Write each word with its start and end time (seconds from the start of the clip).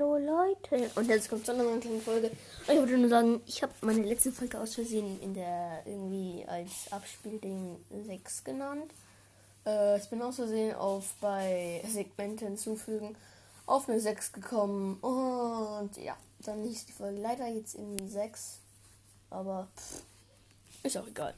Hallo 0.00 0.16
Leute. 0.16 0.90
Und 0.94 1.08
jetzt 1.08 1.28
kommt 1.28 1.44
so 1.44 1.52
eine 1.52 1.78
kleine 1.78 2.00
Folge. 2.00 2.30
Ich 2.62 2.68
würde 2.68 2.96
nur 2.96 3.10
sagen, 3.10 3.42
ich 3.46 3.62
habe 3.62 3.72
meine 3.82 4.02
letzte 4.02 4.32
Folge 4.32 4.58
aus 4.58 4.74
Versehen 4.74 5.20
in 5.20 5.34
der 5.34 5.82
irgendwie 5.84 6.42
als 6.48 6.90
Abspielding 6.90 7.76
6 8.06 8.44
genannt. 8.44 8.90
Äh, 9.66 9.98
ich 9.98 10.08
bin 10.08 10.22
aus 10.22 10.36
Versehen 10.36 10.74
auf 10.74 11.14
bei 11.20 11.82
Segmente 11.86 12.46
hinzufügen 12.46 13.14
auf 13.66 13.90
eine 13.90 14.00
6 14.00 14.32
gekommen. 14.32 14.96
Und 15.00 15.98
ja, 15.98 16.16
dann 16.46 16.62
hieß 16.62 16.86
die 16.86 16.92
Folge 16.92 17.20
leider 17.20 17.46
jetzt 17.48 17.74
irgendwie 17.74 18.08
6. 18.08 18.58
Aber 19.28 19.68
pff, 19.76 20.02
ist 20.82 20.96
auch 20.96 21.08
egal. 21.08 21.34